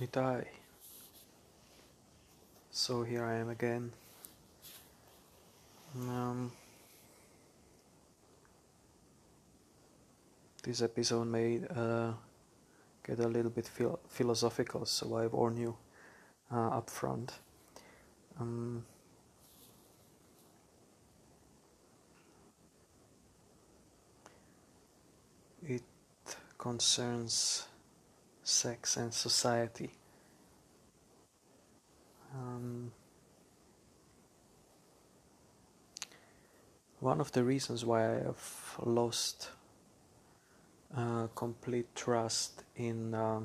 Nitai. 0.00 0.46
So 2.70 3.02
here 3.02 3.22
I 3.22 3.34
am 3.34 3.50
again. 3.50 3.92
Um, 5.94 6.52
this 10.62 10.80
episode 10.80 11.26
may 11.26 11.60
uh, 11.76 12.12
get 13.06 13.18
a 13.18 13.28
little 13.28 13.50
bit 13.50 13.66
phil- 13.66 14.00
philosophical, 14.08 14.86
so 14.86 15.16
I 15.16 15.26
warn 15.26 15.58
you 15.58 15.76
uh, 16.50 16.78
up 16.78 16.88
front. 16.88 17.32
Um, 18.40 18.86
it 25.68 25.82
concerns 26.56 27.66
sex 28.50 28.96
and 28.96 29.14
society. 29.14 29.90
Um, 32.34 32.92
one 36.98 37.20
of 37.20 37.32
the 37.32 37.44
reasons 37.44 37.84
why 37.84 38.04
I 38.04 38.18
have 38.24 38.76
lost 38.84 39.50
uh, 40.96 41.28
complete 41.34 41.94
trust 41.94 42.64
in 42.76 43.14
uh, 43.14 43.40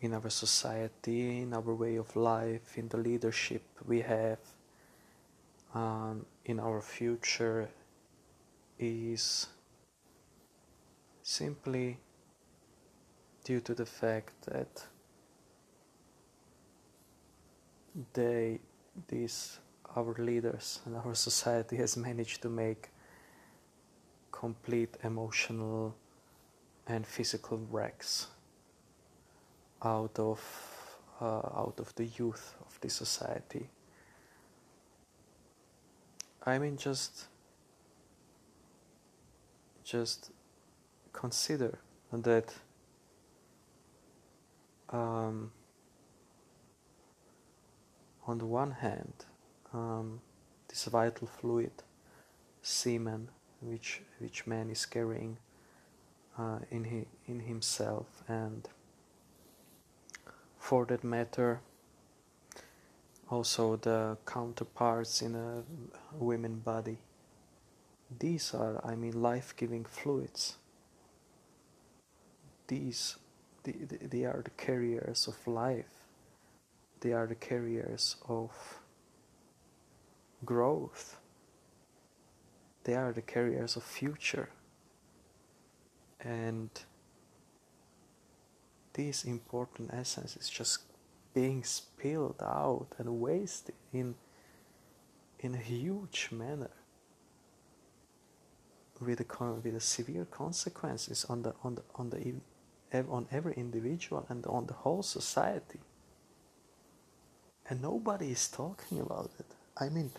in 0.00 0.14
our 0.14 0.30
society, 0.30 1.42
in 1.42 1.52
our 1.52 1.74
way 1.74 1.96
of 1.96 2.14
life, 2.14 2.78
in 2.78 2.88
the 2.88 2.96
leadership 2.96 3.62
we 3.84 4.00
have, 4.00 4.38
um, 5.74 6.24
in 6.44 6.60
our 6.60 6.80
future, 6.80 7.68
is 8.78 9.48
simply 11.24 11.98
due 13.48 13.60
to 13.60 13.74
the 13.74 13.86
fact 13.86 14.34
that 14.42 14.84
they, 18.12 18.60
these, 19.08 19.58
our 19.96 20.14
leaders 20.18 20.80
and 20.84 20.94
our 20.96 21.14
society 21.28 21.76
has 21.76 21.96
managed 21.96 22.42
to 22.42 22.50
make 22.50 22.90
complete 24.30 24.98
emotional 25.02 25.96
and 26.86 27.06
physical 27.06 27.58
wrecks 27.70 28.26
out 29.82 30.18
of 30.18 30.40
uh, 31.20 31.62
out 31.62 31.76
of 31.78 31.92
the 31.94 32.04
youth 32.04 32.54
of 32.66 32.78
the 32.80 32.90
society. 32.90 33.68
I 36.44 36.58
mean, 36.58 36.76
just 36.76 37.28
just 39.84 40.30
consider 41.12 41.78
that 42.12 42.54
um, 44.90 45.52
on 48.26 48.38
the 48.38 48.46
one 48.46 48.72
hand, 48.72 49.24
um, 49.72 50.20
this 50.68 50.84
vital 50.84 51.26
fluid, 51.26 51.82
semen, 52.62 53.28
which 53.60 54.02
which 54.18 54.46
man 54.46 54.70
is 54.70 54.86
carrying 54.86 55.38
uh, 56.38 56.58
in 56.70 56.84
he, 56.84 57.06
in 57.26 57.40
himself, 57.40 58.06
and 58.28 58.68
for 60.58 60.84
that 60.86 61.02
matter, 61.04 61.60
also 63.30 63.76
the 63.76 64.16
counterparts 64.26 65.22
in 65.22 65.34
a 65.34 65.62
women 66.12 66.58
body. 66.58 66.98
These 68.18 68.54
are, 68.54 68.80
I 68.84 68.94
mean, 68.96 69.20
life-giving 69.20 69.84
fluids. 69.84 70.56
These, 72.66 73.16
they, 73.72 74.06
they 74.06 74.24
are 74.24 74.42
the 74.42 74.50
carriers 74.50 75.28
of 75.28 75.46
life. 75.46 76.06
They 77.00 77.12
are 77.12 77.26
the 77.26 77.34
carriers 77.34 78.16
of 78.28 78.50
growth. 80.44 81.18
They 82.84 82.94
are 82.94 83.12
the 83.12 83.22
carriers 83.22 83.76
of 83.76 83.82
future. 83.82 84.48
And 86.20 86.70
this 88.92 89.24
important 89.24 89.90
essence 89.92 90.36
is 90.36 90.50
just 90.50 90.80
being 91.34 91.62
spilled 91.62 92.42
out 92.42 92.88
and 92.98 93.20
wasted 93.20 93.74
in 93.92 94.14
in 95.40 95.54
a 95.54 95.58
huge 95.58 96.30
manner 96.32 96.70
with 99.00 99.20
a 99.20 99.44
with 99.62 99.76
a 99.76 99.80
severe 99.80 100.24
consequences 100.24 101.24
on 101.28 101.42
the 101.42 101.54
on 101.62 101.76
the 101.76 101.82
on 101.94 102.10
the 102.10 102.18
on 102.92 103.26
every 103.30 103.54
individual 103.54 104.26
and 104.28 104.46
on 104.46 104.66
the 104.66 104.74
whole 104.74 105.02
society. 105.02 105.80
And 107.68 107.82
nobody 107.82 108.30
is 108.30 108.48
talking 108.48 109.00
about 109.00 109.30
it. 109.38 109.46
I 109.76 109.88
mean 109.88 110.10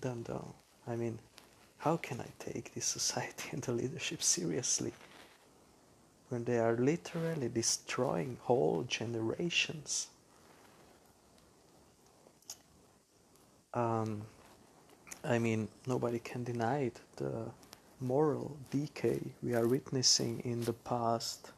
don't 0.00 0.28
know 0.28 0.52
i 0.88 0.96
mean 0.96 1.16
how 1.78 1.96
can 1.96 2.20
i 2.20 2.26
take 2.40 2.74
this 2.74 2.84
society 2.84 3.48
and 3.52 3.62
the 3.62 3.70
leadership 3.70 4.20
seriously 4.20 4.92
when 6.32 6.44
they 6.44 6.58
are 6.58 6.76
literally 6.76 7.50
destroying 7.50 8.38
whole 8.40 8.84
generations. 8.88 10.06
Um, 13.74 14.22
I 15.22 15.38
mean, 15.38 15.68
nobody 15.86 16.18
can 16.18 16.42
deny 16.42 16.84
it, 16.84 16.98
the 17.16 17.44
moral 18.02 18.56
decay 18.70 19.20
we 19.42 19.54
are 19.54 19.66
witnessing 19.66 20.40
in 20.44 20.62
the 20.62 20.72
past. 20.72 21.50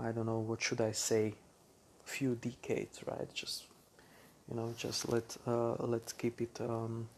I 0.00 0.12
don't 0.12 0.26
know 0.26 0.40
what 0.40 0.62
should 0.62 0.80
I 0.80 0.92
say, 0.92 1.34
few 2.04 2.34
decades, 2.34 3.00
right? 3.06 3.32
Just 3.34 3.64
you 4.50 4.56
know, 4.56 4.74
just 4.76 5.08
let 5.08 5.36
uh, 5.46 5.74
let's 5.86 6.12
keep 6.12 6.40
it 6.40 6.60
um, 6.60 7.08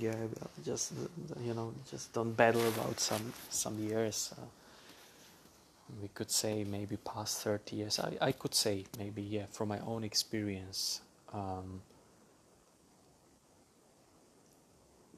yeah 0.00 0.14
just 0.64 0.92
you 1.44 1.52
know 1.54 1.72
just 1.90 2.12
don't 2.12 2.32
battle 2.36 2.66
about 2.68 2.98
some 2.98 3.32
some 3.50 3.78
years 3.78 4.32
uh, 4.38 4.44
we 6.00 6.08
could 6.14 6.30
say 6.30 6.64
maybe 6.64 6.96
past 6.96 7.42
30 7.42 7.76
years 7.76 7.98
I, 7.98 8.16
I 8.20 8.32
could 8.32 8.54
say 8.54 8.84
maybe 8.98 9.22
yeah 9.22 9.46
from 9.50 9.68
my 9.68 9.78
own 9.80 10.04
experience 10.04 11.02
um, 11.34 11.82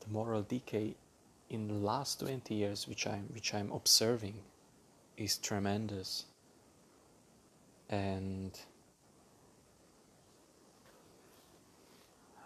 the 0.07 0.13
moral 0.13 0.43
decay 0.43 0.95
in 1.51 1.69
the 1.69 1.75
last 1.75 2.21
20 2.21 2.55
years 2.55 2.89
which 2.89 3.07
i'm 3.07 3.29
which 3.33 3.55
i'm 3.55 3.71
observing 3.73 4.35
is 5.17 5.39
tremendous. 5.39 6.25
And 7.91 8.59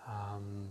um, 0.07 0.69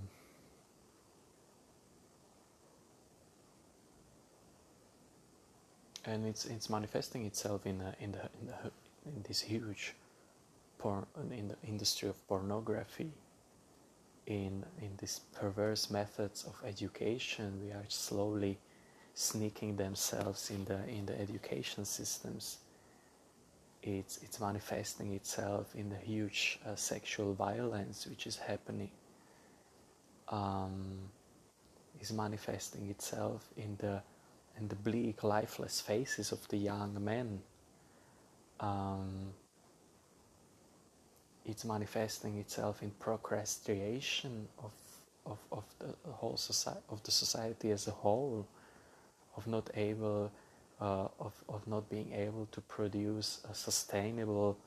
and 6.06 6.26
it's 6.26 6.46
it's 6.46 6.70
manifesting 6.70 7.26
itself 7.26 7.66
in 7.66 7.82
a, 7.82 7.96
in 8.00 8.12
the 8.12 8.30
in 8.42 8.48
the 8.48 8.72
in 9.06 9.24
this 9.28 9.42
huge 9.42 9.94
porn 10.78 11.06
in 11.32 11.48
the 11.48 11.56
industry 11.68 12.10
of 12.10 12.28
pornography 12.28 13.12
in 14.28 14.64
in 14.82 14.92
these 15.00 15.22
perverse 15.34 15.90
methods 15.90 16.44
of 16.46 16.56
education 16.66 17.60
we 17.64 17.72
are 17.72 17.86
slowly 17.88 18.60
sneaking 19.14 19.76
themselves 19.76 20.52
in 20.52 20.64
the 20.66 20.88
in 20.88 21.06
the 21.06 21.20
education 21.20 21.84
systems 21.86 22.60
it's 23.82 24.18
it's 24.24 24.40
manifesting 24.40 25.14
itself 25.14 25.74
in 25.76 25.90
the 25.90 25.98
huge 25.98 26.60
uh, 26.66 26.76
sexual 26.76 27.34
violence 27.34 28.06
which 28.06 28.28
is 28.28 28.38
happening 28.38 28.92
um, 30.30 31.00
is 32.00 32.12
manifesting 32.12 32.90
itself 32.90 33.50
in 33.58 33.76
the 33.80 34.02
and 34.58 34.70
the 34.70 34.76
bleak, 34.76 35.24
lifeless 35.24 35.80
faces 35.82 36.32
of 36.32 36.48
the 36.50 36.58
young 36.58 37.04
men. 37.04 37.42
Um, 38.60 39.34
it's 41.48 41.64
manifesting 41.64 42.38
itself 42.38 42.84
in 42.84 42.92
procrastination 43.00 44.48
of, 44.60 44.72
of, 45.26 45.38
of 45.52 45.64
the 45.80 46.12
whole 46.12 46.38
society, 46.38 46.82
of 46.90 47.02
the 47.04 47.12
society 47.12 47.72
as 47.72 47.88
a 47.88 47.92
whole, 47.92 48.46
of 49.38 49.48
not 49.48 49.70
able, 49.76 50.30
uh, 50.82 51.08
of, 51.20 51.34
of 51.48 51.66
not 51.68 51.90
being 51.90 52.12
able 52.14 52.48
to 52.52 52.60
produce 52.62 53.40
sustainable 53.54 54.58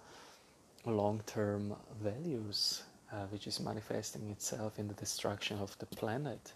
long-term 0.86 1.74
values, 2.02 2.82
uh, 3.12 3.26
which 3.30 3.46
is 3.46 3.60
manifesting 3.60 4.30
itself 4.30 4.78
in 4.78 4.88
the 4.88 4.94
destruction 4.94 5.58
of 5.58 5.76
the 5.78 5.86
planet. 5.86 6.52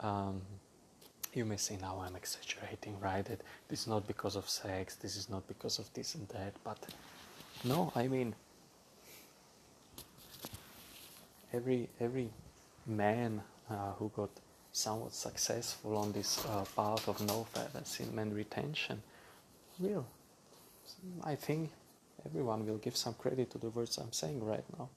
Um, 0.00 0.40
you 1.34 1.44
may 1.44 1.58
say 1.58 1.76
now 1.78 2.02
I'm 2.02 2.16
exaggerating, 2.16 2.98
right? 3.00 3.24
That 3.26 3.42
this 3.68 3.82
is 3.82 3.86
not 3.86 4.06
because 4.06 4.34
of 4.34 4.48
sex, 4.48 4.94
this 4.94 5.14
is 5.16 5.28
not 5.28 5.46
because 5.46 5.78
of 5.78 5.92
this 5.92 6.14
and 6.14 6.26
that, 6.28 6.54
but 6.64 6.78
no, 7.64 7.92
I 7.94 8.08
mean 8.08 8.34
every 11.52 11.88
every 12.00 12.30
man 12.86 13.42
uh, 13.70 13.92
who 13.98 14.10
got 14.14 14.30
somewhat 14.72 15.12
successful 15.14 15.96
on 15.96 16.12
this 16.12 16.44
uh, 16.46 16.64
path 16.76 17.08
of 17.08 17.18
NoFap 17.18 17.86
semen 17.86 18.34
retention 18.34 19.02
will. 19.78 20.06
I 21.24 21.34
think 21.34 21.70
everyone 22.24 22.66
will 22.66 22.78
give 22.78 22.96
some 22.96 23.14
credit 23.14 23.50
to 23.52 23.58
the 23.58 23.70
words 23.70 23.98
I'm 23.98 24.12
saying 24.12 24.44
right 24.44 24.64
now. 24.78 24.88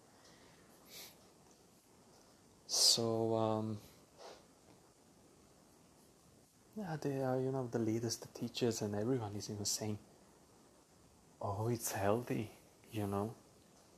So, 2.68 3.36
um, 3.36 3.78
yeah, 6.78 6.96
they 7.02 7.22
are, 7.22 7.38
you 7.40 7.52
know, 7.52 7.68
the 7.70 7.80
leaders, 7.80 8.16
the 8.16 8.28
teachers, 8.28 8.82
and 8.82 8.96
everyone 8.96 9.36
is 9.36 9.50
even 9.50 9.66
saying, 9.66 10.00
oh, 11.42 11.68
it's 11.68 11.92
healthy, 11.92 12.50
you 12.92 13.08
know, 13.08 13.34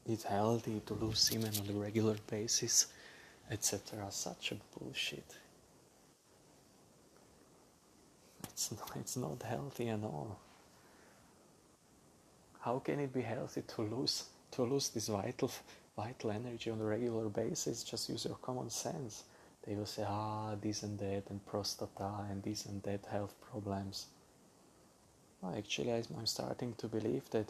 it's 0.08 0.24
healthy 0.24 0.82
to 0.86 0.94
lose 0.94 1.20
semen 1.20 1.52
on 1.62 1.76
a 1.76 1.80
regular 1.80 2.16
basis, 2.30 2.88
etc. 3.50 4.06
Such 4.10 4.52
a 4.52 4.56
bullshit. 4.78 5.36
It's 8.50 8.72
not, 8.72 8.92
it's 8.96 9.18
not 9.18 9.42
healthy 9.44 9.90
at 9.90 10.04
all. 10.04 10.38
How 12.60 12.80
can 12.80 13.00
it 13.00 13.14
be 13.14 13.22
healthy 13.22 13.64
to 13.76 13.82
lose 13.82 14.26
to 14.52 14.64
lose 14.64 14.90
this 14.90 15.08
vital 15.08 15.52
vital 15.98 16.32
energy 16.32 16.70
on 16.70 16.80
a 16.80 16.86
regular 16.86 17.30
basis? 17.30 17.84
Just 17.84 18.10
use 18.10 18.26
your 18.26 18.36
common 18.36 18.70
sense. 18.70 19.24
They 19.66 19.76
will 19.76 19.86
say, 19.86 20.04
ah, 20.06 20.56
this 20.62 20.84
and 20.84 21.00
that, 21.00 21.24
and 21.30 21.40
prostata, 21.46 22.30
and 22.30 22.44
this 22.44 22.66
and 22.66 22.84
that 22.84 23.06
health 23.06 23.34
problems. 23.50 24.08
Well, 25.42 25.56
actually, 25.58 25.92
I'm 25.92 26.26
starting 26.26 26.74
to 26.78 26.88
believe 26.88 27.30
that 27.32 27.50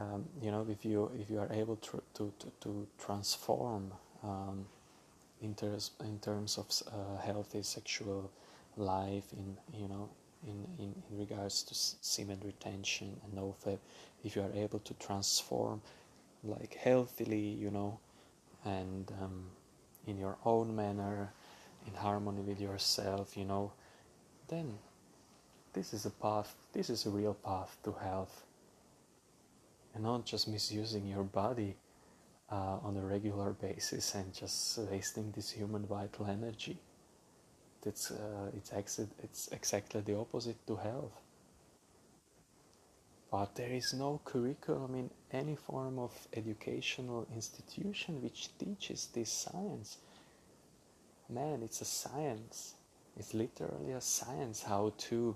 um, 0.00 0.24
you 0.40 0.50
know 0.50 0.66
if 0.70 0.84
you 0.84 1.10
if 1.18 1.30
you 1.30 1.38
are 1.38 1.52
able 1.52 1.76
to 1.76 2.02
to, 2.14 2.32
to, 2.60 2.86
transform 2.98 3.92
um, 4.22 4.66
in, 5.40 5.54
terms, 5.54 5.90
in 6.00 6.18
terms 6.20 6.58
of 6.58 6.66
uh, 6.92 7.20
healthy 7.20 7.62
sexual 7.62 8.30
life 8.76 9.24
in 9.32 9.56
you 9.78 9.88
know 9.88 10.08
in, 10.46 10.66
in, 10.78 10.94
in 11.10 11.18
regards 11.18 11.62
to 11.62 11.74
semen 11.74 12.40
retention 12.44 13.20
and 13.24 13.38
NoFap, 13.38 13.78
if 14.24 14.36
you 14.36 14.42
are 14.42 14.52
able 14.54 14.80
to 14.80 14.94
transform 14.94 15.80
like 16.44 16.74
healthily, 16.74 17.38
you 17.38 17.70
know, 17.70 17.98
and 18.64 19.12
um, 19.22 19.44
in 20.06 20.18
your 20.18 20.36
own 20.44 20.74
manner, 20.74 21.32
in 21.86 21.94
harmony 21.94 22.40
with 22.40 22.60
yourself, 22.60 23.36
you 23.36 23.44
know, 23.44 23.72
then 24.48 24.78
this 25.72 25.94
is 25.94 26.06
a 26.06 26.10
path, 26.10 26.54
this 26.72 26.90
is 26.90 27.06
a 27.06 27.10
real 27.10 27.34
path 27.34 27.76
to 27.84 27.92
health. 27.92 28.42
And 29.94 30.04
not 30.04 30.24
just 30.24 30.48
misusing 30.48 31.06
your 31.06 31.24
body 31.24 31.76
uh, 32.50 32.78
on 32.82 32.96
a 32.96 33.02
regular 33.02 33.52
basis 33.52 34.14
and 34.14 34.32
just 34.32 34.78
wasting 34.90 35.32
this 35.34 35.50
human 35.50 35.86
vital 35.86 36.26
energy. 36.26 36.78
It's, 37.84 38.10
uh, 38.10 38.50
it's, 38.56 38.98
it's 39.22 39.48
exactly 39.48 40.00
the 40.02 40.16
opposite 40.16 40.66
to 40.66 40.76
health. 40.76 41.12
But 43.30 43.54
there 43.54 43.72
is 43.72 43.94
no 43.94 44.20
curriculum 44.24 44.94
in 44.94 45.10
any 45.32 45.56
form 45.56 45.98
of 45.98 46.12
educational 46.34 47.26
institution 47.34 48.22
which 48.22 48.50
teaches 48.58 49.08
this 49.14 49.32
science. 49.32 49.96
Man, 51.30 51.62
it's 51.62 51.80
a 51.80 51.86
science. 51.86 52.74
It's 53.16 53.32
literally 53.32 53.92
a 53.92 54.00
science 54.02 54.62
how 54.62 54.92
to 55.08 55.34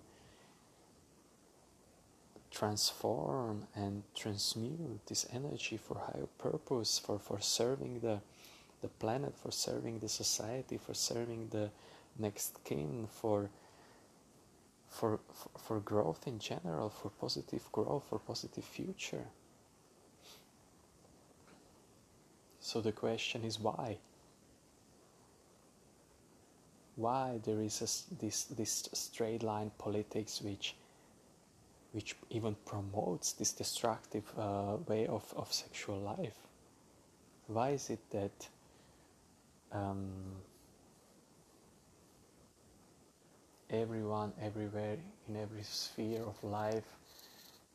transform 2.56 3.66
and 3.74 4.02
transmute 4.14 5.06
this 5.06 5.26
energy 5.32 5.76
for 5.76 5.98
higher 5.98 6.28
purpose, 6.38 6.98
for, 6.98 7.18
for 7.18 7.40
serving 7.40 8.00
the, 8.00 8.20
the 8.80 8.88
planet, 8.88 9.34
for 9.36 9.50
serving 9.50 9.98
the 9.98 10.08
society, 10.08 10.78
for 10.78 10.94
serving 10.94 11.48
the, 11.50 11.70
next 12.18 12.58
kin 12.64 13.06
for 13.10 13.50
for 14.88 15.20
for 15.58 15.80
growth 15.80 16.26
in 16.26 16.38
general 16.38 16.88
for 16.88 17.10
positive 17.10 17.70
growth 17.72 18.04
for 18.08 18.18
positive 18.18 18.64
future. 18.64 19.26
So 22.60 22.80
the 22.80 22.92
question 22.92 23.44
is 23.44 23.60
why? 23.60 23.98
Why 26.96 27.38
there 27.44 27.60
is 27.60 27.80
a, 27.82 28.14
this 28.14 28.44
this 28.44 28.88
straight 28.92 29.42
line 29.42 29.70
politics 29.78 30.40
which 30.40 30.74
which 31.96 32.10
even 32.30 32.54
promotes 32.64 33.32
this 33.32 33.52
destructive 33.52 34.26
uh, 34.38 34.76
way 34.86 35.06
of, 35.06 35.24
of 35.36 35.52
sexual 35.52 35.98
life 35.98 36.38
why 37.46 37.70
is 37.70 37.90
it 37.90 38.00
that 38.10 38.48
um, 39.72 40.10
everyone, 43.70 44.32
everywhere, 44.40 44.96
in 45.28 45.36
every 45.36 45.62
sphere 45.62 46.22
of 46.22 46.42
life 46.42 46.86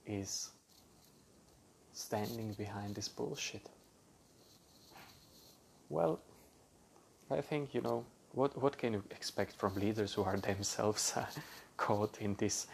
is 0.05 0.51
standing 1.93 2.53
behind 2.53 2.95
this 2.95 3.07
bullshit. 3.07 3.69
Well, 5.89 6.19
I 7.29 7.41
think 7.41 7.73
you 7.73 7.81
know 7.81 8.05
what. 8.33 8.57
What 8.61 8.77
can 8.77 8.93
you 8.93 9.03
expect 9.11 9.55
from 9.55 9.75
leaders 9.75 10.13
who 10.13 10.23
are 10.23 10.37
themselves 10.51 11.13
uh, 11.15 11.25
caught 11.77 12.17
in 12.21 12.35
this, 12.35 12.67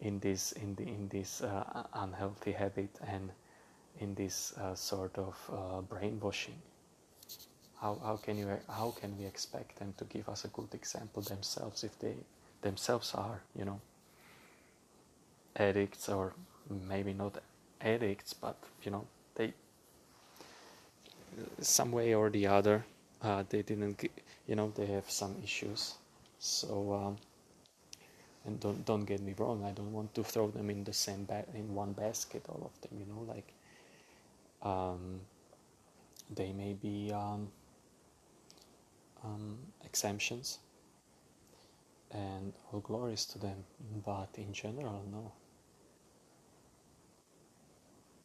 in 0.00 0.18
this, 0.20 0.52
in 0.52 0.74
the 0.74 0.84
in 0.84 1.08
this 1.08 1.42
uh, 1.42 1.84
unhealthy 1.94 2.52
habit 2.52 2.90
and 3.06 3.30
in 4.00 4.14
this 4.14 4.54
uh, 4.58 4.74
sort 4.74 5.16
of 5.18 5.36
uh, 5.52 5.80
brainwashing? 5.82 6.60
How, 7.80 7.98
how 8.04 8.16
can 8.16 8.36
you 8.36 8.48
how 8.68 8.94
can 9.00 9.16
we 9.18 9.24
expect 9.24 9.78
them 9.78 9.94
to 9.96 10.04
give 10.04 10.28
us 10.28 10.44
a 10.44 10.48
good 10.48 10.74
example 10.74 11.22
themselves 11.22 11.84
if 11.84 11.98
they 11.98 12.14
themselves 12.60 13.14
are, 13.14 13.40
you 13.56 13.64
know, 13.64 13.80
addicts 15.56 16.08
or 16.08 16.34
maybe 16.88 17.14
not 17.14 17.38
addicts, 17.80 18.34
but 18.34 18.56
you 18.82 18.90
know, 18.90 19.06
they 19.34 19.54
some 21.60 21.92
way 21.92 22.14
or 22.14 22.28
the 22.28 22.46
other 22.46 22.84
uh, 23.22 23.44
they 23.48 23.62
didn't, 23.62 24.02
you 24.46 24.54
know, 24.54 24.72
they 24.74 24.86
have 24.86 25.10
some 25.10 25.36
issues. 25.44 25.94
So, 26.38 26.92
um, 26.92 27.16
and 28.46 28.58
don't 28.60 28.84
don't 28.84 29.04
get 29.04 29.20
me 29.20 29.34
wrong, 29.38 29.64
I 29.64 29.72
don't 29.72 29.92
want 29.92 30.14
to 30.14 30.24
throw 30.24 30.48
them 30.50 30.70
in 30.70 30.84
the 30.84 30.92
same 30.92 31.24
ba- 31.24 31.46
in 31.54 31.74
one 31.74 31.92
basket, 31.92 32.44
all 32.48 32.70
of 32.72 32.80
them, 32.80 32.98
you 32.98 33.06
know, 33.06 33.22
like 33.22 33.52
um, 34.62 35.20
they 36.34 36.52
may 36.52 36.74
be 36.74 37.12
um, 37.12 37.48
um 39.24 39.58
exemptions 39.84 40.58
and 42.10 42.52
all 42.72 42.80
glories 42.80 43.24
to 43.26 43.38
them, 43.38 43.64
but 44.04 44.28
in 44.36 44.52
general, 44.52 45.04
no. 45.12 45.32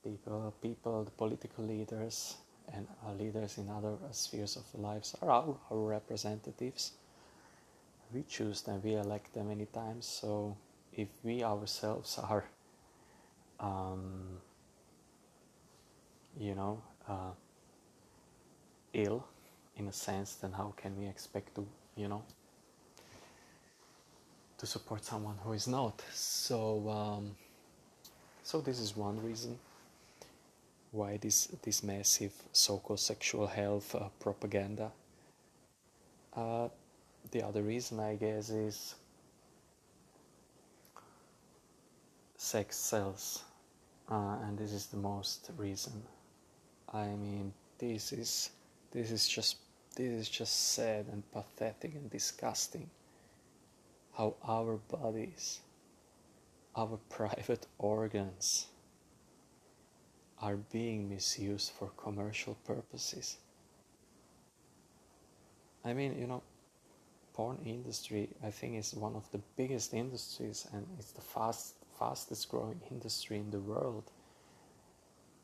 People, 0.03 0.53
people, 0.61 1.03
the 1.03 1.11
political 1.11 1.65
leaders, 1.65 2.35
and 2.73 2.87
leaders 3.19 3.57
in 3.57 3.69
other 3.69 3.95
spheres 4.11 4.55
of 4.55 4.79
lives 4.79 5.15
are 5.21 5.29
our, 5.29 5.55
our 5.71 5.77
representatives. 5.77 6.93
We 8.15 8.23
choose 8.23 8.61
them, 8.61 8.81
we 8.81 8.93
elect 8.95 9.33
them 9.33 9.49
many 9.49 9.65
times. 9.65 10.05
So 10.05 10.55
if 10.93 11.09
we 11.21 11.43
ourselves 11.43 12.17
are, 12.17 12.45
um, 13.59 14.39
you 16.39 16.55
know, 16.55 16.81
uh, 17.09 17.33
ill 18.93 19.27
in 19.75 19.89
a 19.89 19.91
sense, 19.91 20.35
then 20.35 20.53
how 20.53 20.73
can 20.77 20.97
we 20.97 21.07
expect 21.07 21.55
to, 21.55 21.67
you 21.97 22.07
know, 22.07 22.23
to 24.59 24.65
support 24.65 25.03
someone 25.03 25.35
who 25.43 25.51
is 25.51 25.67
not. 25.67 26.01
So, 26.13 26.89
um, 26.89 27.35
so 28.43 28.61
this 28.61 28.79
is 28.79 28.95
one 28.95 29.21
reason 29.21 29.59
why 30.91 31.17
this 31.17 31.47
this 31.63 31.83
massive 31.83 32.31
so-called 32.53 33.01
sexual 33.01 33.47
health 33.47 33.93
uh, 33.93 34.07
propaganda. 34.21 34.91
Uh, 36.33 36.69
the 37.31 37.43
other 37.43 37.63
reason, 37.63 37.99
I 37.99 38.15
guess, 38.15 38.49
is 38.49 38.95
sex 42.37 42.77
sells, 42.77 43.43
uh, 44.09 44.37
and 44.43 44.57
this 44.57 44.71
is 44.71 44.87
the 44.87 44.97
most 44.97 45.49
reason. 45.57 46.03
I 46.93 47.07
mean, 47.07 47.53
this 47.77 48.13
is 48.13 48.51
this 48.91 49.11
is 49.11 49.27
just 49.27 49.57
this 49.95 50.11
is 50.11 50.29
just 50.29 50.73
sad 50.73 51.07
and 51.11 51.23
pathetic 51.31 51.95
and 51.95 52.09
disgusting 52.09 52.89
how 54.17 54.35
our 54.47 54.77
bodies, 54.77 55.59
our 56.75 56.97
private 57.09 57.67
organs, 57.77 58.67
are 60.41 60.57
being 60.57 61.09
misused 61.09 61.71
for 61.71 61.89
commercial 61.97 62.55
purposes. 62.65 63.37
I 65.83 65.93
mean, 65.93 66.17
you 66.19 66.27
know, 66.27 66.41
porn 67.35 67.57
industry 67.65 68.29
I 68.43 68.49
think 68.49 68.77
is 68.77 68.93
one 68.93 69.15
of 69.15 69.29
the 69.31 69.41
biggest 69.57 69.93
industries 69.93 70.67
and 70.73 70.85
it's 70.97 71.11
the 71.11 71.21
fast 71.21 71.75
fastest 71.99 72.49
growing 72.49 72.81
industry 72.91 73.37
in 73.37 73.51
the 73.51 73.59
world. 73.59 74.11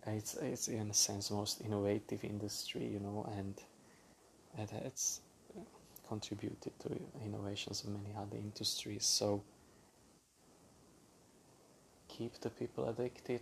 It's 0.07 0.35
it's 0.35 0.67
in 0.67 0.89
a 0.89 0.93
sense 0.93 1.29
most 1.31 1.61
innovative 1.61 2.23
industry, 2.23 2.85
you 2.85 2.99
know, 2.99 3.29
and 3.37 3.53
and 4.57 4.69
it's 4.85 5.21
contributed 6.07 6.73
to 6.79 6.89
innovations 7.23 7.83
of 7.83 7.89
many 7.89 8.13
other 8.17 8.37
industries. 8.37 9.05
So 9.05 9.43
keep 12.07 12.33
the 12.41 12.49
people 12.49 12.89
addicted, 12.89 13.41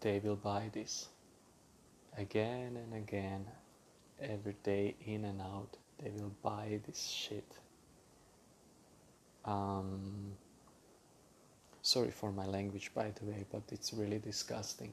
they 0.00 0.18
will 0.18 0.36
buy 0.36 0.70
this 0.72 1.08
again 2.18 2.76
and 2.76 2.94
again, 2.94 3.46
every 4.20 4.56
day 4.62 4.94
in 5.06 5.24
and 5.24 5.40
out. 5.40 5.76
They 6.02 6.10
will 6.10 6.32
buy 6.42 6.80
this 6.86 7.00
shit. 7.02 7.50
Um, 9.44 10.32
sorry 11.82 12.10
for 12.10 12.32
my 12.32 12.46
language, 12.46 12.90
by 12.94 13.12
the 13.18 13.24
way, 13.24 13.44
but 13.50 13.62
it's 13.70 13.92
really 13.92 14.18
disgusting. 14.18 14.92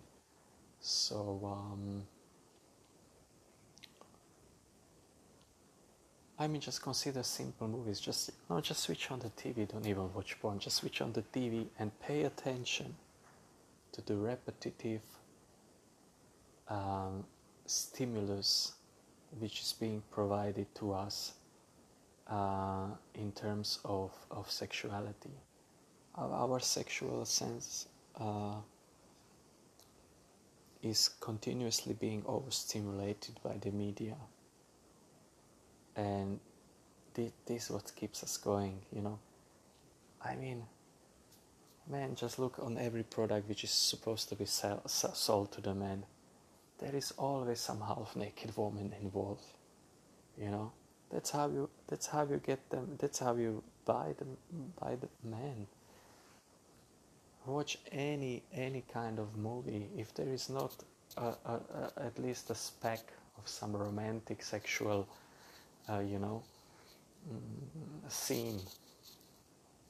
So, 0.80 1.40
um, 1.44 2.04
I 6.38 6.48
mean, 6.48 6.62
just 6.62 6.82
consider 6.82 7.24
simple 7.24 7.68
movies. 7.68 8.00
Just 8.00 8.32
no, 8.50 8.60
just 8.62 8.82
switch 8.82 9.12
on 9.12 9.20
the 9.20 9.30
TV. 9.30 9.68
Don't 9.68 9.86
even 9.86 10.14
watch 10.14 10.40
porn. 10.42 10.60
Just 10.60 10.78
switch 10.78 11.02
on 11.02 11.14
the 11.14 11.22
TV 11.22 11.68
and 11.80 11.98
pay 12.00 12.24
attention 12.24 12.96
to 13.94 14.02
the 14.02 14.16
repetitive 14.16 15.02
um, 16.68 17.24
stimulus 17.66 18.74
which 19.40 19.62
is 19.62 19.74
being 19.74 20.02
provided 20.12 20.68
to 20.76 20.94
us 20.94 21.34
uh, 22.30 22.88
in 23.16 23.32
terms 23.32 23.80
of, 23.86 24.12
of 24.32 24.50
sexuality. 24.50 25.32
Our, 26.16 26.60
sexual 26.60 27.26
sense 27.26 27.88
uh, 28.20 28.56
is 30.84 31.10
continuously 31.20 31.94
being 31.94 32.24
overstimulated 32.28 33.40
by 33.44 33.58
the 33.60 33.72
media. 33.72 34.16
And 35.96 36.40
this, 37.14 37.32
this 37.46 37.66
is 37.66 37.72
what 37.72 37.92
keeps 37.96 38.24
us 38.24 38.38
going, 38.38 38.80
you 38.92 39.02
know. 39.02 39.20
I 40.24 40.36
mean, 40.36 40.64
man, 41.90 42.16
just 42.16 42.40
look 42.40 42.60
on 42.60 42.78
every 42.78 43.04
product 43.04 43.50
which 43.50 43.64
is 43.64 43.72
supposed 43.72 44.30
to 44.30 44.36
be 44.36 44.46
sell, 44.46 44.82
sold 44.88 45.52
to 45.54 45.62
the 45.62 45.74
man. 45.74 46.06
There 46.80 46.96
is 46.96 47.14
always 47.18 47.60
some 47.60 47.82
half-naked 47.82 48.56
woman 48.58 48.94
involved, 49.02 49.46
you 50.38 50.50
know. 50.50 50.72
That's 51.12 51.30
how 51.30 51.48
you. 51.48 51.70
That's 51.88 52.08
how 52.08 52.24
you 52.26 52.38
get 52.38 52.70
them. 52.72 52.98
That's 52.98 53.20
how 53.20 53.36
you 53.36 53.64
buy 53.86 54.16
them. 54.18 54.38
Buy 54.82 54.96
the 54.96 55.10
man. 55.24 55.68
Watch 57.46 57.78
any 57.92 58.42
any 58.52 58.84
kind 58.92 59.20
of 59.20 59.38
movie. 59.38 59.90
If 59.96 60.14
there 60.16 60.30
is 60.30 60.50
not 60.50 60.84
a, 61.18 61.22
a, 61.22 61.54
a, 61.54 61.92
at 61.98 62.18
least 62.18 62.50
a 62.50 62.56
speck 62.56 63.02
of 63.38 63.48
some 63.48 63.76
romantic 63.76 64.42
sexual, 64.42 65.08
uh, 65.90 66.00
you 66.00 66.18
know, 66.20 66.42
mm, 67.32 68.12
scene, 68.12 68.60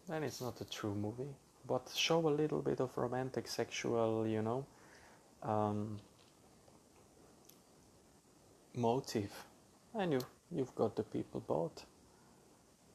then 0.10 0.24
it's 0.24 0.42
not 0.42 0.60
a 0.62 0.66
true 0.66 0.94
movie. 0.94 1.34
But 1.66 1.90
show 1.96 2.28
a 2.28 2.30
little 2.30 2.62
bit 2.62 2.82
of 2.82 2.98
romantic 2.98 3.48
sexual, 3.48 4.28
you 4.28 4.42
know, 4.42 4.66
um, 5.44 6.00
motive, 8.75 9.32
and 9.94 10.13
you 10.13 10.22
you've 10.51 10.75
got 10.75 10.96
the 10.96 11.03
people 11.03 11.39
bought 11.42 11.84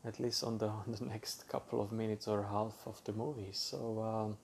at 0.04 0.20
least 0.20 0.44
on 0.44 0.58
the 0.58 0.66
on 0.87 0.94
the 0.99 1.04
next 1.04 1.49
couple 1.49 1.80
of 1.80 1.92
minutes 1.92 2.28
or 2.28 2.42
half 2.42 2.87
of 2.87 3.02
the 3.04 3.12
movie. 3.12 3.52
So 3.52 4.02
um, 4.02 4.37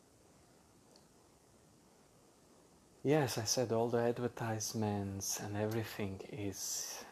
yes 3.04 3.36
i 3.36 3.44
said 3.44 3.70
all 3.70 3.88
the 3.88 3.98
advertisements 3.98 5.38
and 5.40 5.56
everything 5.56 6.18
is 6.32 7.04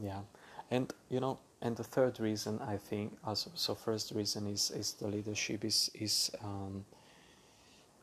yeah. 0.00 0.20
And 0.70 0.92
you 1.10 1.20
know 1.20 1.38
and 1.60 1.76
the 1.76 1.84
third 1.84 2.20
reason 2.20 2.60
i 2.60 2.76
think 2.76 3.16
also 3.24 3.50
so 3.54 3.74
first 3.74 4.12
reason 4.12 4.46
is 4.46 4.70
is 4.70 4.92
the 4.94 5.08
leadership 5.08 5.64
is 5.64 5.90
is 5.94 6.30
um, 6.42 6.84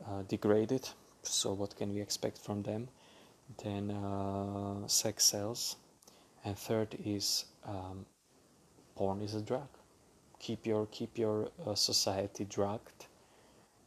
uh, 0.05 0.21
degraded. 0.27 0.87
So 1.23 1.53
what 1.53 1.75
can 1.75 1.93
we 1.93 2.01
expect 2.01 2.37
from 2.37 2.61
them 2.63 2.87
then 3.63 3.91
uh, 3.91 4.87
sex 4.87 5.25
sells. 5.25 5.77
And 6.43 6.57
third 6.57 6.95
is 7.03 7.45
um, 7.65 8.05
porn 8.95 9.21
is 9.21 9.35
a 9.35 9.41
drug. 9.41 9.67
Keep 10.39 10.65
your 10.67 10.85
keep 10.87 11.17
your 11.17 11.49
uh, 11.65 11.75
society 11.75 12.45
drugged. 12.45 13.07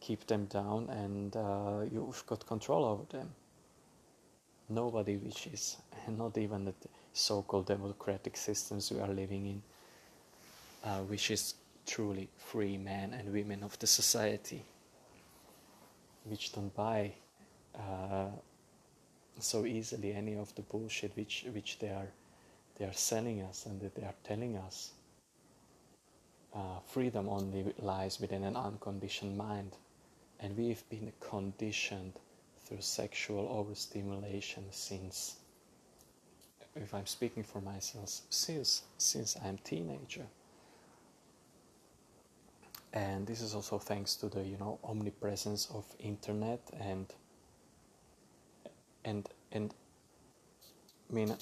Keep 0.00 0.26
them 0.26 0.46
down 0.46 0.88
and 0.90 1.36
uh, 1.36 1.80
you've 1.90 2.24
got 2.26 2.46
control 2.46 2.84
over 2.84 3.04
them. 3.10 3.30
Nobody 4.68 5.16
wishes 5.16 5.76
and 6.06 6.18
not 6.18 6.36
even 6.38 6.64
the 6.64 6.74
so-called 7.12 7.66
democratic 7.66 8.36
systems 8.36 8.90
we 8.92 9.00
are 9.00 9.08
living 9.08 9.46
in 9.46 9.62
uh, 10.84 11.02
wishes 11.02 11.54
truly 11.86 12.28
free 12.36 12.76
men 12.76 13.12
and 13.12 13.32
women 13.32 13.62
of 13.64 13.78
the 13.78 13.86
society 13.86 14.62
which 16.24 16.52
don't 16.52 16.74
buy 16.74 17.12
uh, 17.74 18.26
so 19.40 19.64
easily 19.64 20.12
any 20.12 20.36
of 20.36 20.54
the 20.54 20.62
bullshit 20.62 21.16
which 21.16 21.46
which 21.52 21.78
they 21.78 21.88
are 21.88 22.08
they 22.78 22.84
are 22.84 22.92
selling 22.92 23.42
us 23.42 23.66
and 23.66 23.80
that 23.80 23.94
they 23.94 24.02
are 24.02 24.14
telling 24.24 24.56
us. 24.56 24.92
Uh, 26.54 26.80
freedom 26.86 27.28
only 27.28 27.74
lies 27.78 28.18
within 28.20 28.44
an 28.44 28.56
unconditioned 28.56 29.36
mind. 29.36 29.76
And 30.40 30.56
we've 30.56 30.88
been 30.88 31.12
conditioned 31.20 32.14
through 32.68 32.80
sexual 32.80 33.48
overstimulation 33.48 34.64
since 34.70 35.36
if 36.76 36.94
i'm 36.94 37.06
speaking 37.06 37.42
for 37.42 37.60
myself 37.60 38.20
since 38.30 38.82
since 38.98 39.36
i'm 39.44 39.58
teenager. 39.58 40.26
And 42.92 43.26
this 43.26 43.40
is 43.40 43.54
also 43.54 43.78
thanks 43.78 44.16
to 44.16 44.28
the 44.28 44.42
you 44.42 44.58
know 44.58 44.78
omnipresence 44.84 45.68
of 45.74 45.84
internet 45.98 46.60
and 46.78 47.06
and 49.08 49.28
and 49.52 49.74
I 51.10 51.14
mean 51.14 51.34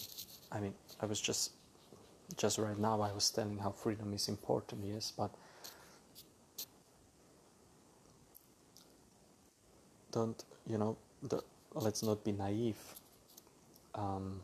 I 0.53 0.61
mean 0.61 0.75
I 1.01 1.07
was 1.07 1.21
just 1.21 1.53
just 2.37 2.59
right 2.59 2.79
now 2.79 3.01
I 3.01 3.13
was 3.13 3.31
telling 3.31 3.59
how 3.59 3.71
freedom 3.71 4.13
is 4.15 4.29
important 4.29 4.83
yes 4.85 5.13
but 5.17 5.31
don't 10.13 10.45
you 10.67 10.79
know 10.79 10.97
the, 11.23 11.43
let's 11.75 12.03
not 12.03 12.25
be 12.25 12.33
naive 12.33 12.83
um, 13.95 14.41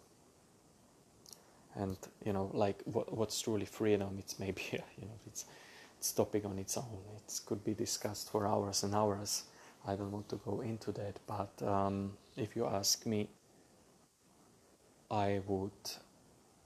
and 1.74 1.96
you 2.24 2.32
know 2.32 2.50
like 2.52 2.82
what, 2.84 3.12
what's 3.16 3.40
truly 3.40 3.64
freedom? 3.64 4.16
It's 4.18 4.38
maybe 4.38 4.62
you 4.72 5.06
know 5.06 5.18
it's 5.26 5.44
it's 5.98 6.12
topic 6.12 6.44
on 6.44 6.58
its 6.58 6.76
own. 6.76 6.98
It 7.16 7.40
could 7.46 7.64
be 7.64 7.74
discussed 7.74 8.30
for 8.30 8.46
hours 8.46 8.82
and 8.82 8.94
hours 8.94 9.44
I 9.86 9.96
don't 9.96 10.12
want 10.12 10.28
to 10.28 10.36
go 10.36 10.60
into 10.60 10.92
that, 10.92 11.18
but 11.26 11.66
um, 11.66 12.12
if 12.36 12.54
you 12.54 12.66
ask 12.66 13.04
me, 13.04 13.28
I 15.10 15.40
would, 15.46 15.72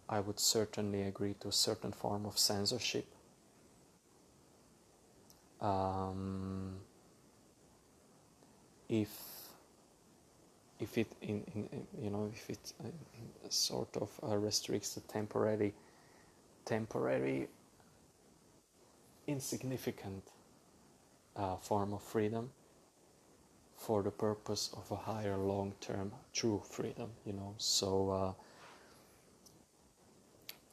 I 0.08 0.20
would 0.20 0.38
certainly 0.38 1.02
agree 1.02 1.34
to 1.40 1.48
a 1.48 1.52
certain 1.52 1.92
form 1.92 2.26
of 2.26 2.38
censorship. 2.38 3.06
Um, 5.60 6.76
if 8.88 9.08
if 10.78 10.98
it 10.98 11.10
in, 11.22 11.42
in, 11.54 11.86
you 11.98 12.10
know 12.10 12.30
if 12.32 12.50
it 12.50 12.72
uh, 12.84 12.88
sort 13.48 13.96
of 13.96 14.10
uh, 14.22 14.36
restricts 14.36 14.94
the 14.94 15.00
temporary 15.00 15.72
temporary 16.66 17.48
insignificant 19.26 20.22
uh, 21.36 21.56
form 21.56 21.94
of 21.94 22.02
freedom 22.02 22.50
for 23.76 24.02
the 24.02 24.10
purpose 24.10 24.70
of 24.76 24.90
a 24.90 24.96
higher 24.96 25.36
long 25.36 25.72
term 25.80 26.12
true 26.32 26.62
freedom 26.68 27.10
you 27.24 27.32
know? 27.32 27.54
So 27.58 28.10
uh, 28.10 28.32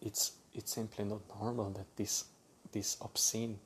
it's 0.01 0.33
it's 0.53 0.73
simply 0.73 1.05
not 1.05 1.21
normal 1.39 1.71
that 1.71 1.87
this 1.95 2.25
this 2.71 2.97
obscene 3.01 3.57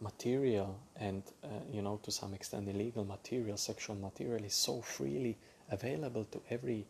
material 0.00 0.78
and 0.96 1.22
uh, 1.44 1.48
you 1.72 1.82
know 1.82 1.98
to 2.02 2.10
some 2.10 2.34
extent 2.34 2.68
illegal 2.68 3.04
material 3.04 3.56
sexual 3.56 3.96
material 3.96 4.44
is 4.44 4.54
so 4.54 4.80
freely 4.80 5.36
available 5.70 6.24
to 6.24 6.40
every 6.50 6.84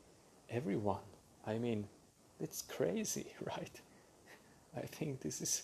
everyone. 0.51 1.07
I 1.47 1.59
mean 1.59 1.89
it's 2.41 2.63
crazy 2.63 3.27
right? 3.45 3.81
I 4.77 4.87
think 4.87 5.21
this 5.21 5.41
is 5.41 5.63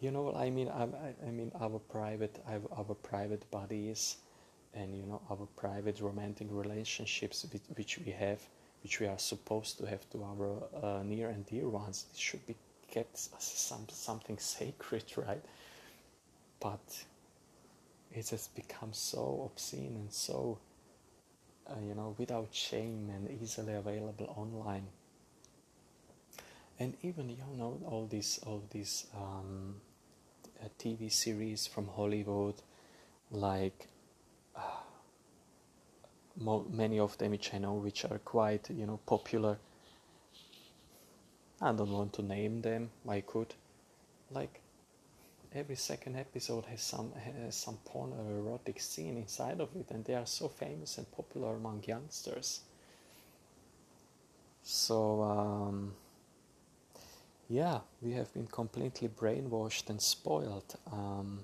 you 0.00 0.10
know 0.10 0.22
what 0.22 0.36
i 0.36 0.50
mean 0.50 0.68
I, 0.68 0.86
I 1.26 1.30
mean 1.30 1.52
our 1.60 1.78
private 1.78 2.42
our 2.48 2.94
private 2.94 3.50
bodies 3.50 4.16
and 4.74 4.94
you 4.96 5.04
know 5.04 5.20
our 5.30 5.46
private 5.56 6.00
romantic 6.00 6.48
relationships 6.50 7.46
which 7.76 7.98
we 7.98 8.12
have 8.12 8.40
which 8.82 9.00
we 9.00 9.06
are 9.06 9.18
supposed 9.18 9.78
to 9.78 9.86
have 9.86 10.08
to 10.10 10.22
our 10.22 10.62
uh, 10.82 11.02
near 11.02 11.28
and 11.30 11.44
dear 11.46 11.68
ones 11.68 12.06
it 12.12 12.18
should 12.18 12.46
be 12.46 12.54
kept 12.90 13.14
as 13.14 13.44
some 13.44 13.86
something 13.90 14.38
sacred 14.38 15.04
right? 15.16 15.42
But 16.60 17.04
it 18.12 18.28
has 18.30 18.48
become 18.48 18.92
so 18.92 19.50
obscene 19.52 19.94
and 19.96 20.12
so 20.12 20.58
uh, 21.68 21.74
you 21.86 21.94
know 21.94 22.14
without 22.18 22.48
shame 22.52 23.10
and 23.14 23.30
easily 23.42 23.74
available 23.74 24.32
online. 24.36 24.86
And 26.80 26.94
even 27.02 27.28
you 27.28 27.36
know 27.56 27.80
all 27.86 28.06
these 28.06 28.40
all 28.46 28.62
these 28.70 29.06
um, 29.14 29.76
uh, 30.62 30.68
TV 30.78 31.10
series 31.10 31.66
from 31.66 31.88
Hollywood, 31.88 32.54
like 33.30 33.86
uh, 34.56 34.60
mo- 36.36 36.66
many 36.70 36.98
of 36.98 37.16
them 37.18 37.32
which 37.32 37.52
I 37.54 37.58
know 37.58 37.74
which 37.74 38.04
are 38.04 38.18
quite 38.18 38.70
you 38.70 38.86
know 38.86 39.00
popular. 39.06 39.58
I 41.60 41.72
don't 41.72 41.90
want 41.90 42.12
to 42.14 42.22
name 42.22 42.62
them. 42.62 42.90
I 43.08 43.20
could, 43.20 43.52
like, 44.30 44.60
every 45.52 45.74
second 45.74 46.16
episode 46.16 46.66
has 46.66 46.82
some 46.82 47.12
has 47.14 47.56
some 47.56 47.78
porn 47.84 48.12
or 48.12 48.38
erotic 48.38 48.80
scene 48.80 49.16
inside 49.16 49.60
of 49.60 49.74
it, 49.74 49.90
and 49.90 50.04
they 50.04 50.14
are 50.14 50.26
so 50.26 50.48
famous 50.48 50.98
and 50.98 51.10
popular 51.12 51.56
among 51.56 51.84
youngsters. 51.86 52.60
So. 54.62 55.22
Um, 55.22 55.94
yeah, 57.48 57.80
we 58.02 58.12
have 58.12 58.32
been 58.34 58.46
completely 58.46 59.08
brainwashed 59.08 59.88
and 59.88 60.00
spoiled. 60.00 60.76
Um, 60.92 61.40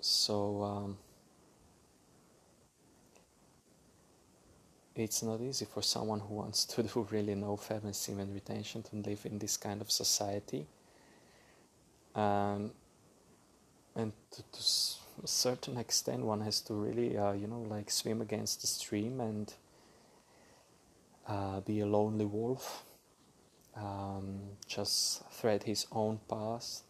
so 0.00 0.62
um, 0.62 0.98
it's 4.96 5.22
not 5.22 5.40
easy 5.40 5.66
for 5.66 5.82
someone 5.82 6.18
who 6.18 6.34
wants 6.34 6.64
to 6.64 6.82
do 6.94 7.06
really 7.10 7.34
NoFap 7.34 7.94
semen 7.94 8.22
and 8.22 8.34
retention 8.34 8.82
to 8.82 8.96
live 8.96 9.24
in 9.24 9.38
this 9.38 9.56
kind 9.56 9.80
of 9.80 9.90
society. 9.90 10.66
Um, 12.14 12.72
and 13.94 14.12
to, 14.32 14.42
to 14.42 14.60
a 15.22 15.26
certain 15.28 15.76
extent, 15.76 16.24
one 16.24 16.40
has 16.40 16.60
to 16.62 16.74
really, 16.74 17.16
uh, 17.16 17.32
you 17.32 17.46
know, 17.46 17.60
like 17.68 17.88
swim 17.88 18.20
against 18.20 18.62
the 18.62 18.66
stream 18.66 19.20
and 19.20 19.54
uh, 21.28 21.60
be 21.60 21.80
a 21.80 21.86
lonely 21.86 22.24
wolf, 22.24 22.84
um, 23.76 24.40
just 24.66 25.22
thread 25.30 25.62
his 25.62 25.86
own 25.92 26.20
path 26.28 26.82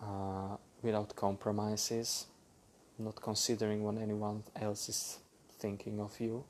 uh, 0.00 0.56
without 0.82 1.14
compromises, 1.16 2.26
not 2.98 3.16
considering 3.20 3.82
what 3.82 3.96
anyone 3.98 4.42
else 4.56 4.88
is 4.88 5.18
thinking 5.58 6.00
of 6.00 6.18
you, 6.20 6.44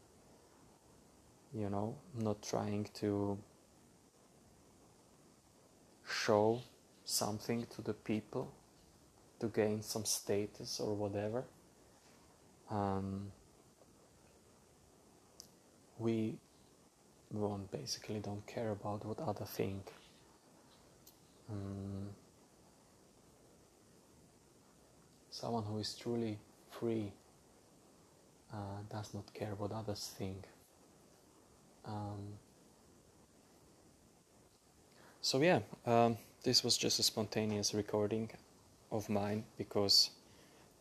you 1.52 1.70
know, 1.70 1.96
not 2.18 2.42
trying 2.42 2.88
to 2.94 3.38
show 6.06 6.60
something 7.04 7.66
to 7.66 7.82
the 7.82 7.94
people 7.94 8.52
to 9.40 9.48
gain 9.48 9.82
some 9.82 10.04
status 10.04 10.80
or 10.80 10.94
whatever. 10.94 11.44
Um, 12.70 13.30
we 15.98 16.38
one 17.40 17.68
basically 17.70 18.20
don't 18.20 18.46
care 18.46 18.70
about 18.70 19.04
what 19.04 19.20
other 19.20 19.44
think. 19.44 19.92
Um, 21.50 22.08
someone 25.30 25.64
who 25.64 25.78
is 25.78 25.94
truly 25.94 26.38
free 26.70 27.12
uh, 28.52 28.56
does 28.90 29.12
not 29.14 29.32
care 29.34 29.54
what 29.56 29.72
others 29.72 30.14
think. 30.16 30.44
Um, 31.84 32.38
so 35.20 35.40
yeah, 35.40 35.60
um, 35.86 36.16
this 36.44 36.62
was 36.62 36.76
just 36.76 36.98
a 36.98 37.02
spontaneous 37.02 37.74
recording 37.74 38.30
of 38.92 39.08
mine 39.08 39.44
because 39.58 40.10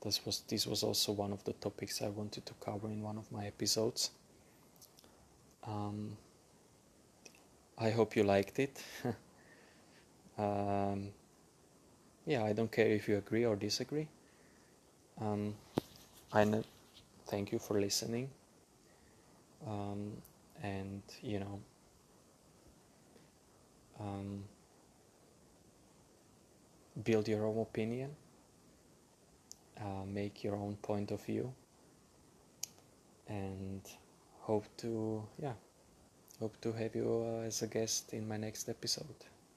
this 0.04 0.26
was 0.26 0.44
this 0.48 0.68
was 0.68 0.84
also 0.84 1.14
one 1.14 1.32
of 1.32 1.44
the 1.46 1.54
topics 1.54 2.02
I 2.02 2.10
wanted 2.10 2.46
to 2.46 2.54
cover 2.64 2.88
in 2.88 3.02
one 3.02 3.18
of 3.18 3.32
my 3.32 3.48
episodes. 3.48 4.12
Um, 5.66 6.18
I 7.78 7.90
hope 7.90 8.16
you 8.16 8.24
liked 8.24 8.60
it. 8.60 8.82
um, 10.38 11.10
yeah, 12.26 12.44
I 12.44 12.54
don't 12.54 12.72
care 12.72 12.88
if 12.88 13.08
you 13.08 13.18
agree 13.18 13.46
or 13.46 13.56
disagree. 13.56 14.08
Um, 15.20 15.56
I 16.32 16.46
thank 17.28 17.52
you 17.52 17.60
for 17.60 17.80
listening. 17.80 18.30
Um, 19.68 20.14
and 20.62 21.02
you 21.22 21.40
know, 21.40 21.60
um, 24.00 24.44
build 27.04 27.28
your 27.28 27.46
own 27.46 27.60
opinion, 27.60 28.16
uh, 29.80 30.06
make 30.06 30.44
your 30.44 30.56
own 30.56 30.76
point 30.82 31.12
of 31.12 31.24
view, 31.26 31.54
and 33.28 33.82
hope 34.42 34.66
to, 34.78 35.26
yeah 35.42 35.54
Hope 36.44 36.60
to 36.60 36.74
have 36.74 36.94
you 36.94 37.42
as 37.48 37.62
a 37.62 37.68
guest 37.68 38.12
in 38.12 38.28
my 38.28 38.36
next 38.36 38.68
episode. 38.68 39.16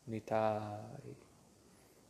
Nitai. 0.08 1.25